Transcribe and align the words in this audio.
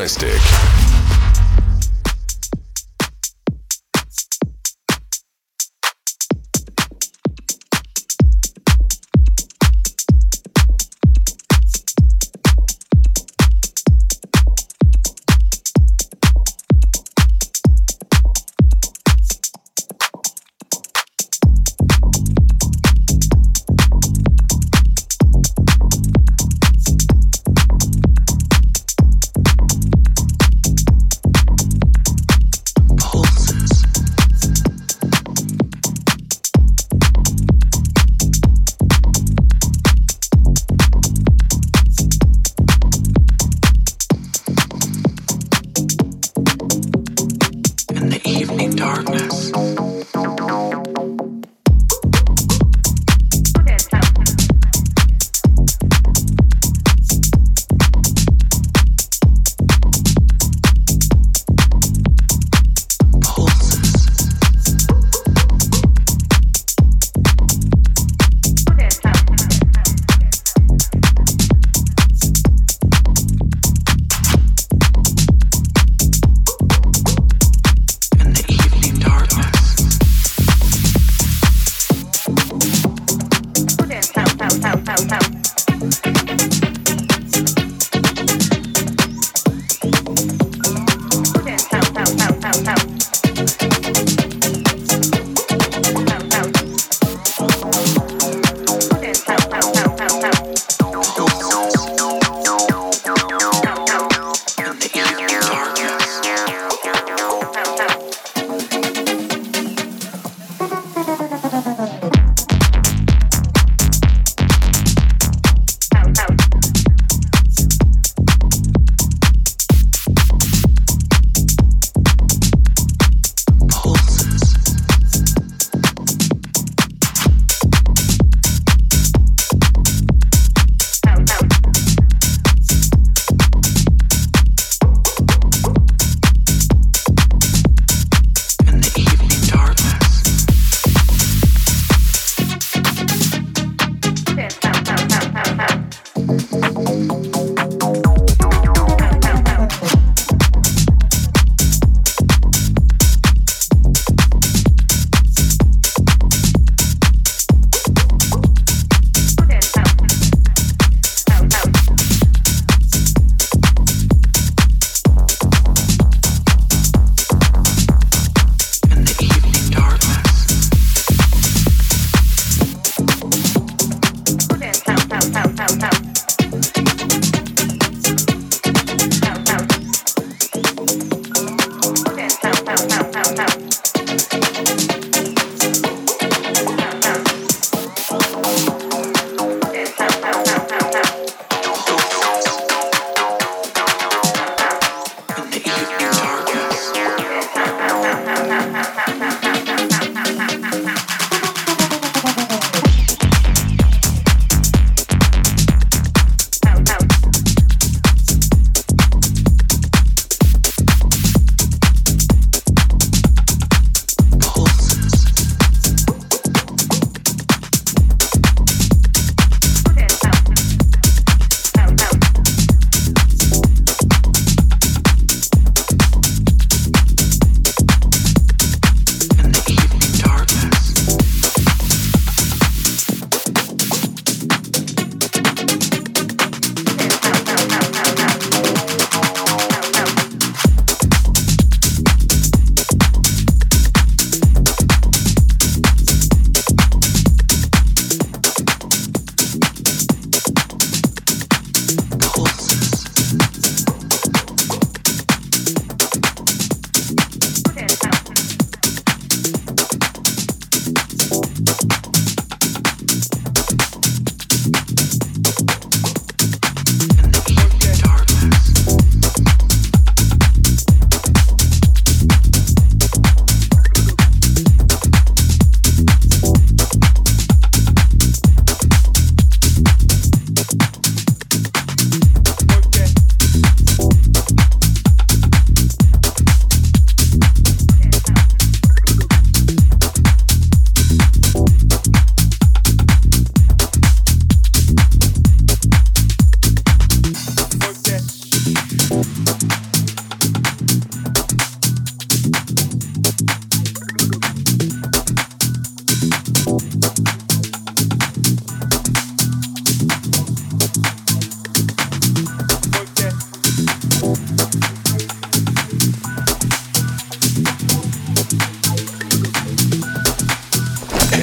Morristic. 0.00 0.49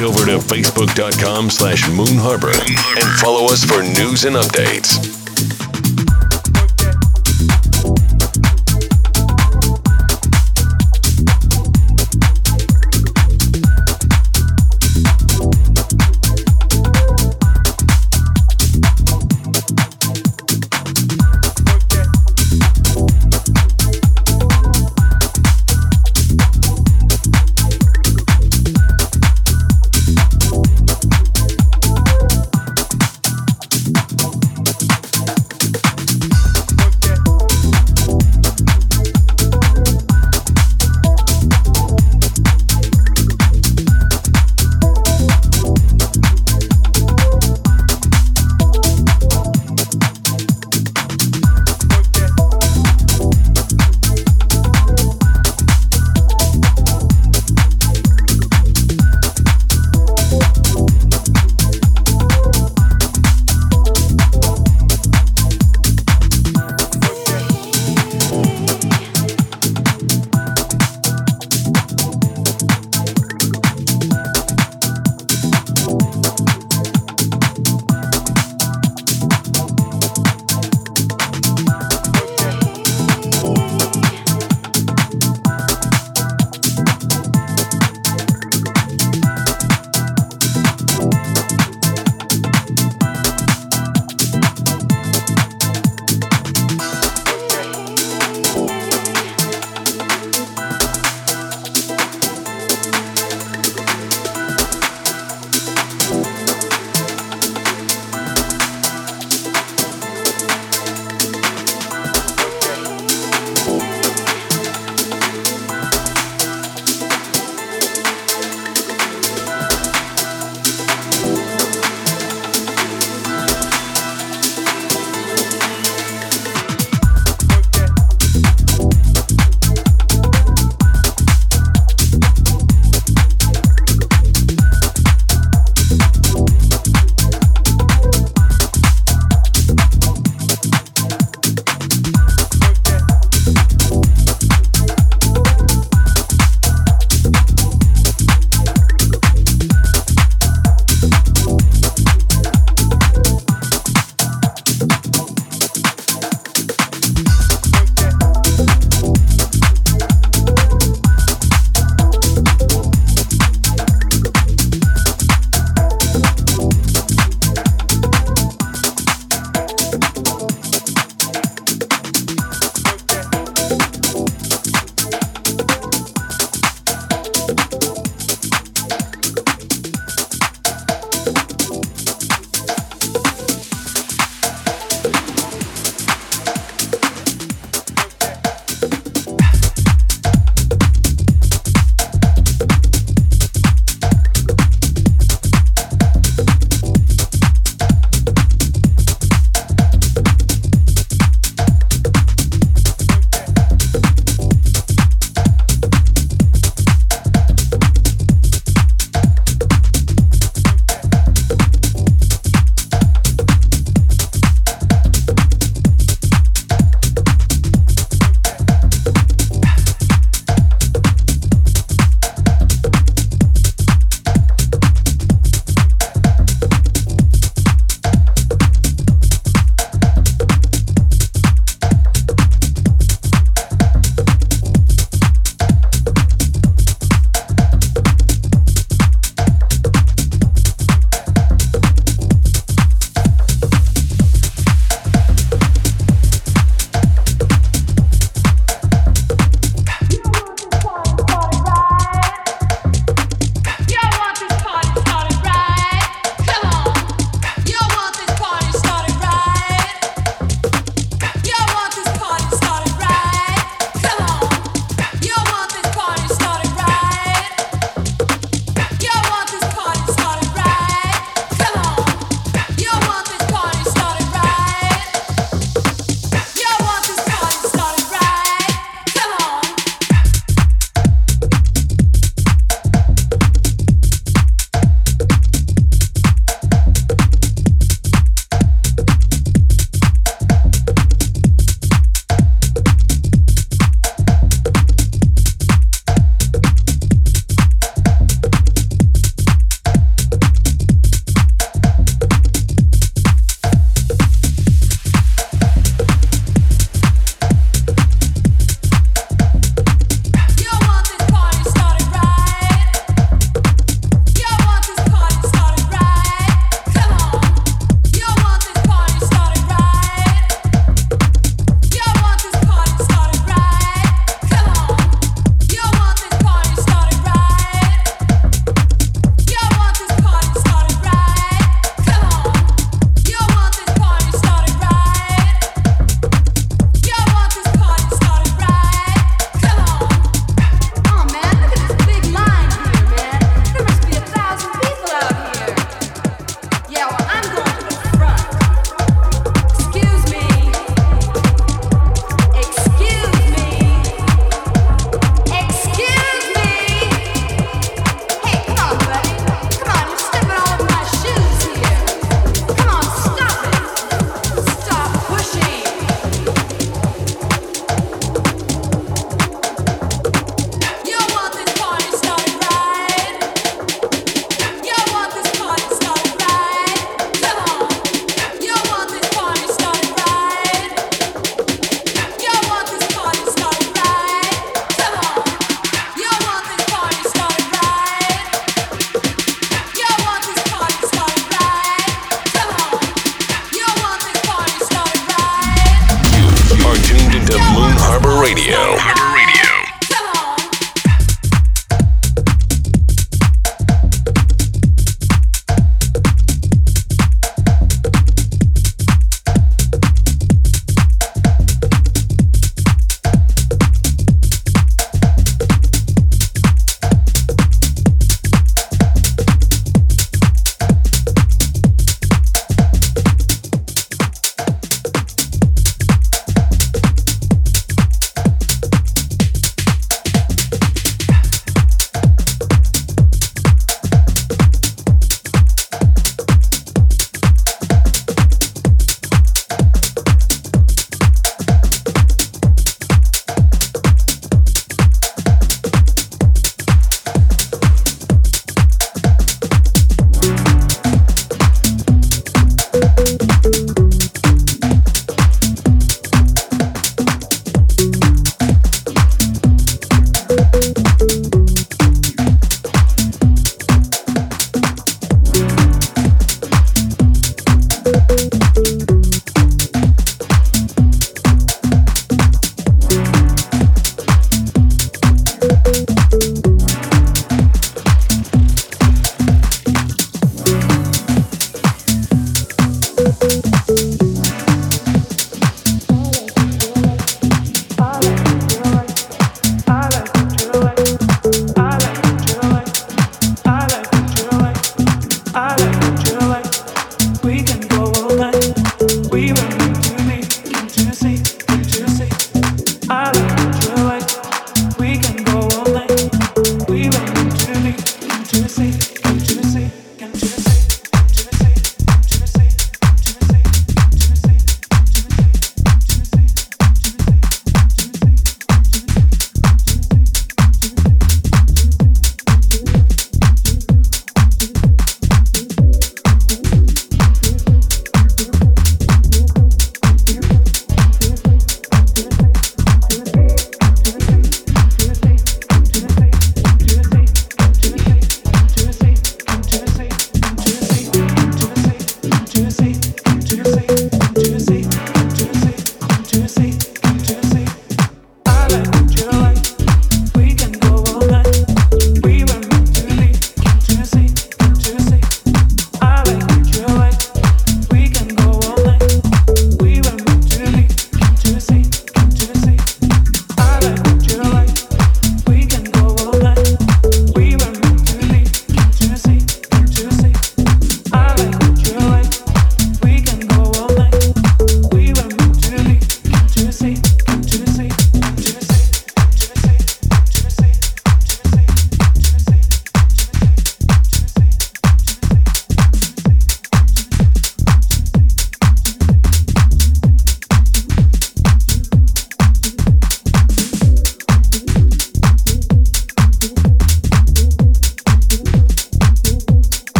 Ben 0.00 0.12
Drastic. 0.12 0.40
to 0.40 0.54
facebook.com 0.54 1.50
slash 1.50 1.88
Moon 1.90 2.16
Harbor 2.16 2.48
and 2.48 3.20
follow 3.20 3.46
us 3.46 3.64
for 3.64 3.82
news 3.82 4.24
and 4.24 4.36
updates. 4.36 5.19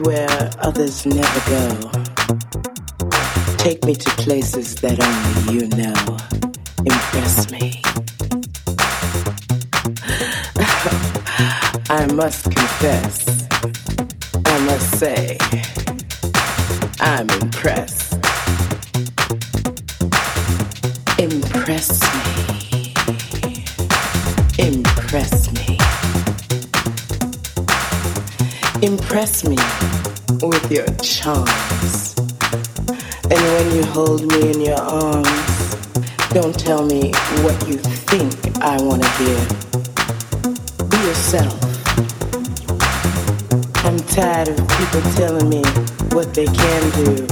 Where 0.00 0.50
others 0.60 1.04
never 1.06 1.40
go. 1.50 1.90
Take 3.56 3.84
me 3.84 3.94
to 3.94 4.10
places 4.22 4.74
that 4.76 4.98
only 5.00 5.54
you 5.54 5.68
know. 5.76 6.16
Impress 6.84 7.50
me. 7.50 7.82
I 11.90 12.06
must 12.12 12.44
confess, 12.44 13.27
Impress 28.80 29.44
me 29.44 29.56
with 30.40 30.70
your 30.70 30.86
charms. 31.02 32.14
And 33.24 33.40
when 33.40 33.74
you 33.74 33.84
hold 33.84 34.24
me 34.24 34.52
in 34.52 34.60
your 34.60 34.78
arms, 34.78 35.74
don't 36.30 36.56
tell 36.56 36.86
me 36.86 37.10
what 37.42 37.58
you 37.66 37.76
think 37.76 38.34
I 38.62 38.80
want 38.80 39.02
to 39.02 39.10
hear. 39.18 39.38
Be 40.88 40.96
yourself. 41.08 41.58
I'm 43.84 43.98
tired 44.14 44.48
of 44.48 44.56
people 44.56 45.02
telling 45.18 45.48
me 45.48 45.62
what 46.14 46.32
they 46.32 46.46
can 46.46 46.90
do, 47.02 47.26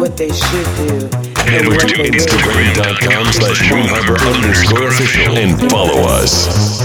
what 0.00 0.16
they 0.16 0.32
should 0.32 0.66
do. 0.76 1.08
Head 1.42 1.66
over 1.66 1.80
to 1.80 1.96
Instagram.com 2.02 3.26
slash 3.32 3.60
Harbor 3.68 4.18
underscore 4.22 4.88
official 4.88 5.36
and 5.36 5.70
follow 5.70 6.00
us. 6.08 6.81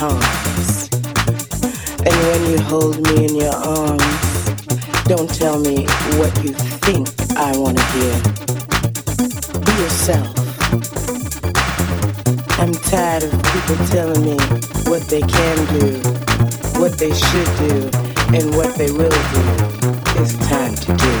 And 0.00 0.14
when 2.06 2.50
you 2.52 2.58
hold 2.60 3.00
me 3.02 3.24
in 3.26 3.34
your 3.34 3.52
arms, 3.52 4.44
don't 5.06 5.28
tell 5.28 5.58
me 5.58 5.86
what 6.18 6.32
you 6.44 6.52
think 6.86 7.08
I 7.36 7.56
want 7.58 7.78
to 7.78 7.84
hear. 7.98 8.14
Be 9.58 9.72
yourself. 9.82 10.28
I'm 12.60 12.74
tired 12.74 13.24
of 13.24 13.32
people 13.42 13.76
telling 13.86 14.22
me 14.24 14.36
what 14.86 15.02
they 15.08 15.22
can 15.22 15.66
do, 15.80 15.98
what 16.78 16.96
they 16.96 17.12
should 17.12 17.50
do, 17.58 17.90
and 18.38 18.54
what 18.54 18.76
they 18.76 18.92
will 18.92 19.10
do. 19.10 19.42
It's 20.22 20.36
time 20.48 20.76
to 20.76 20.92
Head 20.92 21.17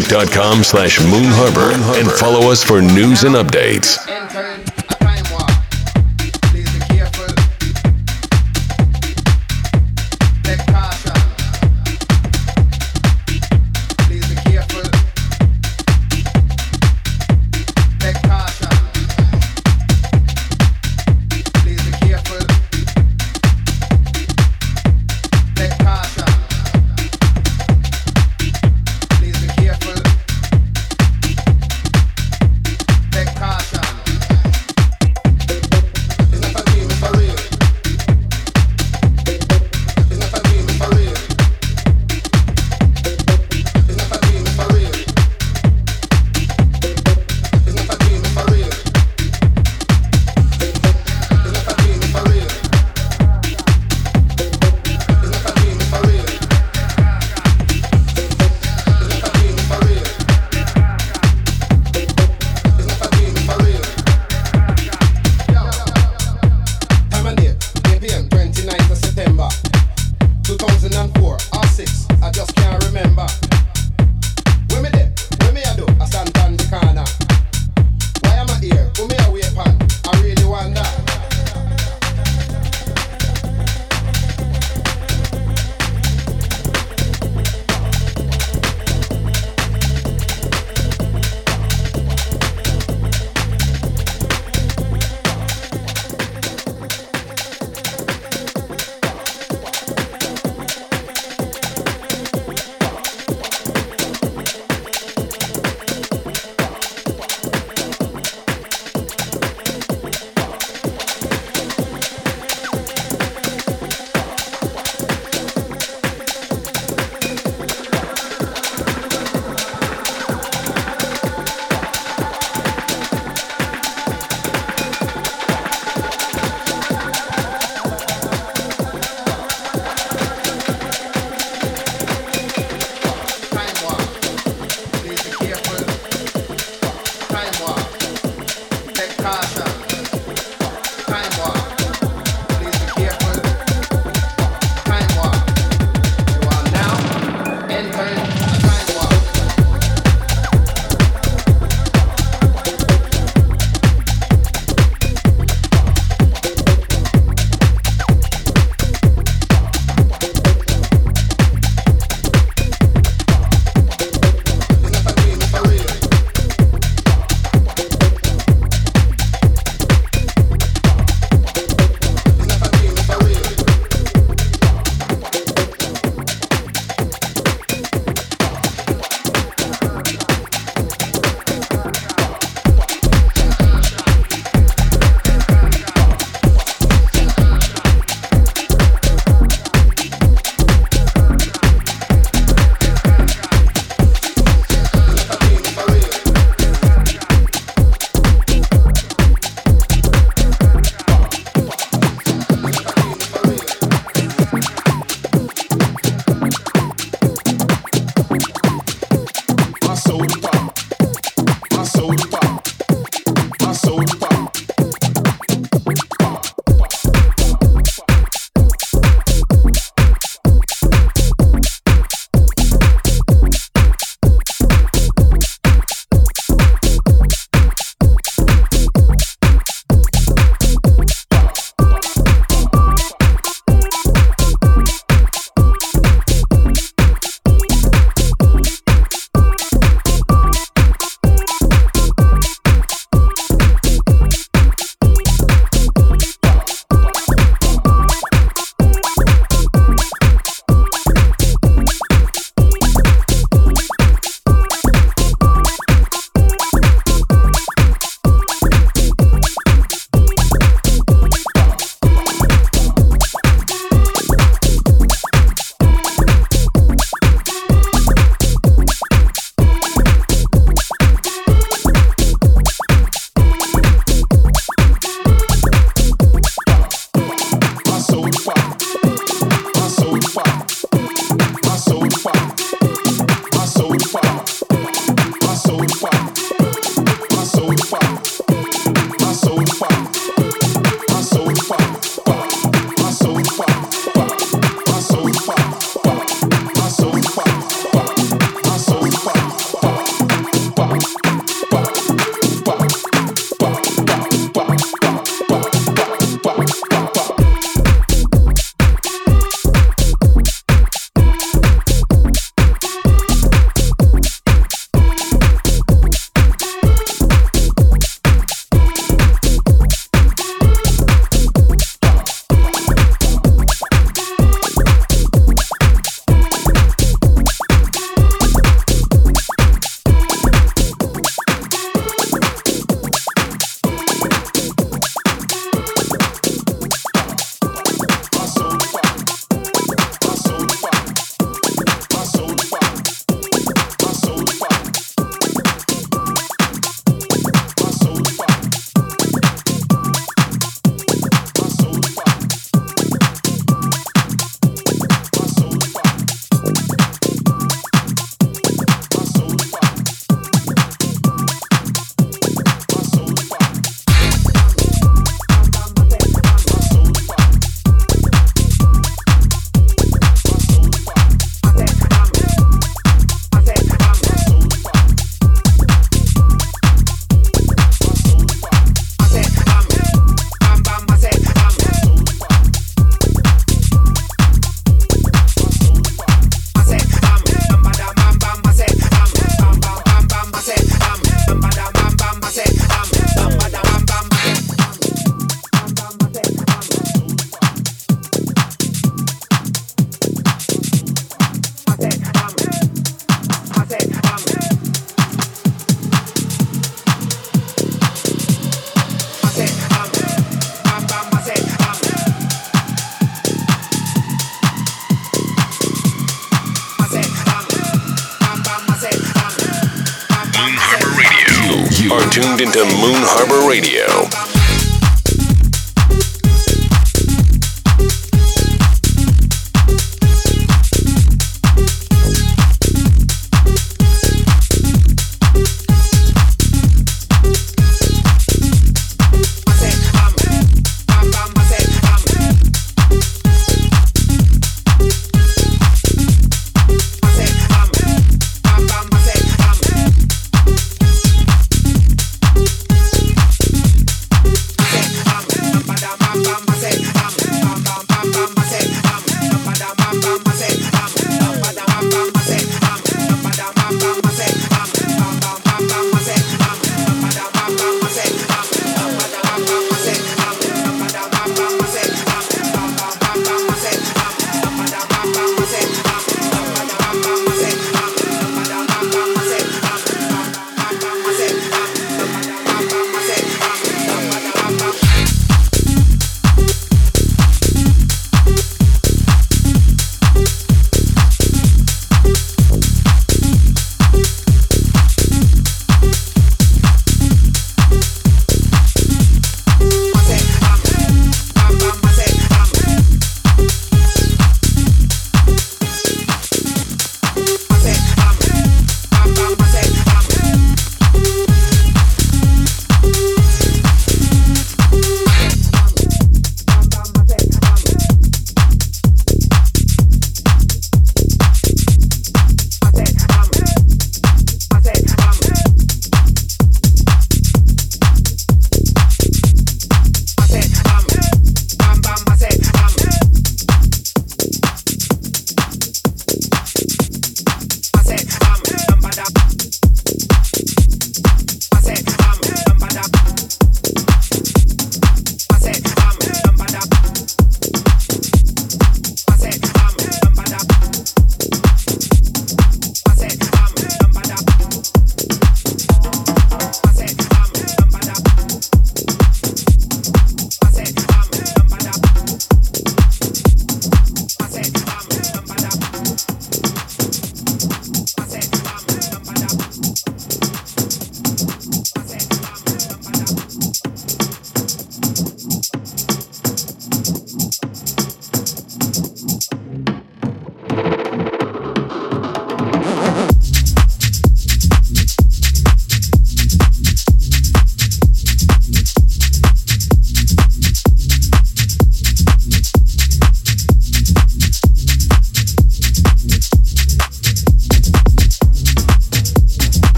facebook.com 0.00 0.64
slash 0.64 1.00
Moon 1.00 1.24
Harbor 1.26 1.72
and 1.98 2.10
follow 2.12 2.50
us 2.50 2.64
for 2.64 2.80
news 2.80 3.24
and 3.24 3.34
updates. 3.34 3.98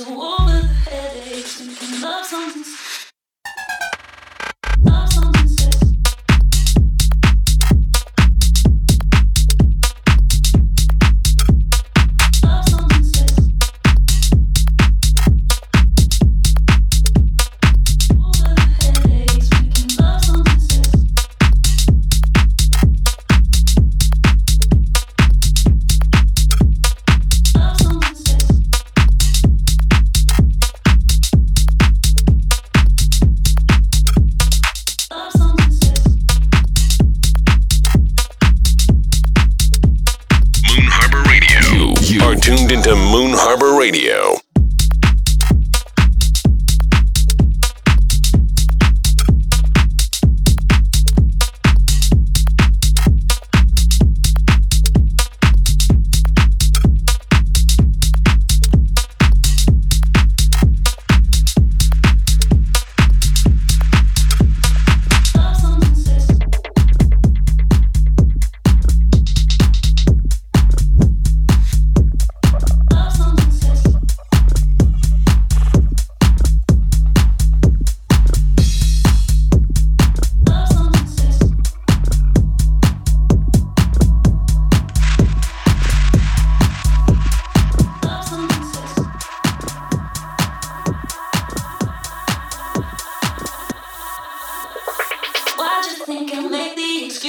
So 0.00 0.29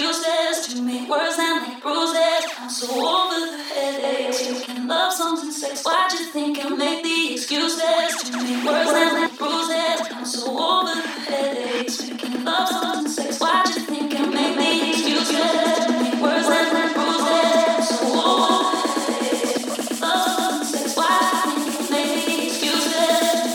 excuses 0.02 0.74
to 0.74 0.82
make 0.82 1.08
words 1.08 1.38
and 1.38 1.62
make 1.62 1.82
bruises. 1.84 2.46
I'm 2.58 2.70
so 2.70 2.88
over 2.90 3.40
the 3.52 3.64
headaches. 3.64 4.66
Taking 4.66 4.88
love 4.88 5.14
songs 5.14 5.42
and 5.44 5.54
sex. 5.54 5.84
Why'd 5.86 6.12
you 6.14 6.26
think 6.26 6.58
I 6.66 6.70
make 6.70 7.04
the 7.04 7.34
excuses 7.34 8.32
to 8.32 8.38
make 8.42 8.66
words 8.66 8.90
and 8.90 9.22
make 9.22 9.38
bruises? 9.38 10.02
I'm 10.12 10.26
so 10.26 10.58
over 10.58 10.96
the 10.96 11.08
headaches. 11.08 11.98
Taking 11.98 12.44
love 12.44 12.68
songs 12.70 12.98
and 12.98 13.10
sex. 13.10 13.40
Why'd 13.40 13.68
you 13.68 13.82
think 13.82 14.16
I 14.16 14.26
make 14.26 14.56
the 14.58 14.90
excuses 14.90 15.86
to 15.86 15.92
make 16.02 16.20
words 16.20 16.48
and 16.50 16.74
make 16.74 16.94
bruises? 16.96 17.90
So 17.90 18.06
over 18.26 18.74
the 18.74 19.02
headaches. 19.06 20.02
Love 20.02 20.26
songs 20.26 20.74
and 20.74 20.80
sex. 20.80 20.98
Why'd 20.98 21.22
you 21.46 21.72
think 21.72 21.78
I 21.78 21.94
make 21.94 22.26
the 22.26 22.36
excuses? 22.48 23.52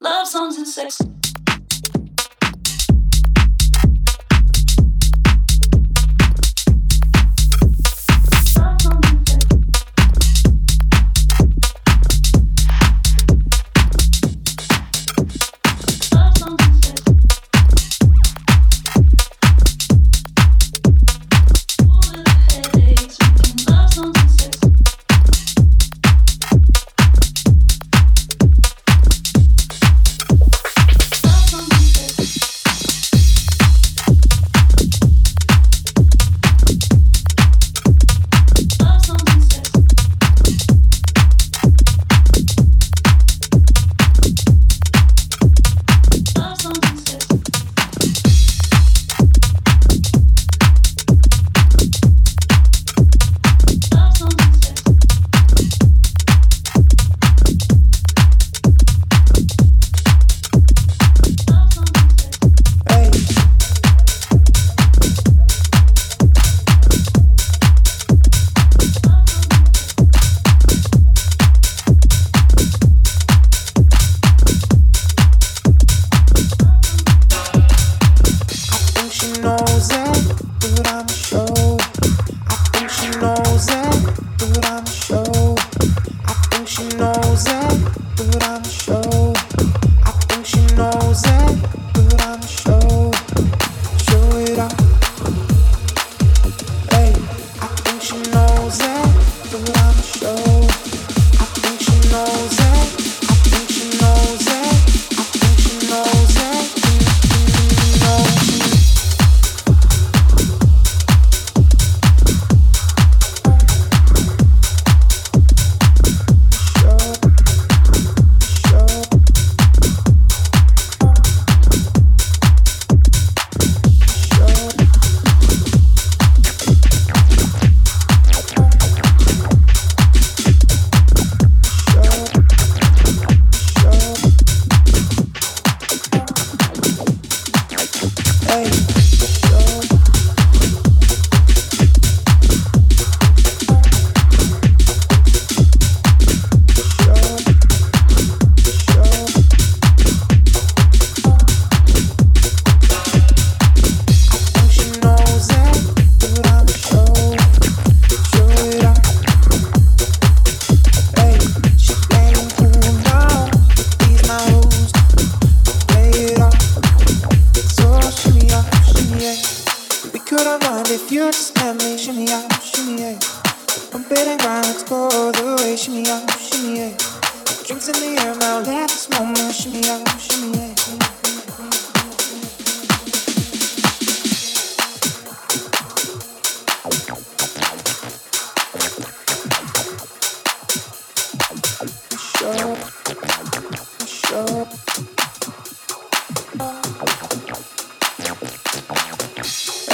Love 0.00 0.26
songs 0.26 0.56
and 0.56 0.66
sex. 0.66 1.17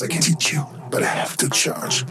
I 0.00 0.06
can 0.06 0.22
teach 0.22 0.52
you, 0.52 0.64
but 0.90 1.02
I 1.02 1.06
have 1.06 1.36
to 1.38 1.48
charge. 1.48 2.04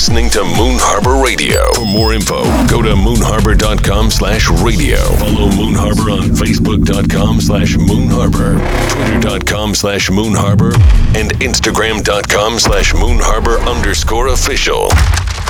Listening 0.00 0.30
to 0.30 0.42
Moon 0.42 0.78
Harbor 0.78 1.22
Radio. 1.22 1.59
For 2.00 2.04
more 2.04 2.14
info, 2.14 2.44
go 2.66 2.80
to 2.80 2.94
moonharbor.com 2.94 4.10
slash 4.10 4.48
radio. 4.48 4.96
Follow 5.16 5.50
Moon 5.50 5.74
Harbor 5.74 6.10
on 6.10 6.30
facebook.com 6.30 7.42
slash 7.42 7.76
moon 7.76 8.08
harbor, 8.08 8.58
twitter.com 8.88 9.74
slash 9.74 10.10
moon 10.10 10.34
harbor, 10.34 10.72
and 11.14 11.30
instagram.com 11.40 12.58
slash 12.58 12.94
moon 12.94 13.18
harbor 13.20 13.58
underscore 13.58 14.28
official. 14.28 14.84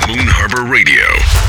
Moon 0.09 0.27
Harbor 0.27 0.69
Radio. 0.69 1.40